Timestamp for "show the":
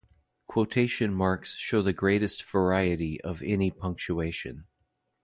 1.53-1.93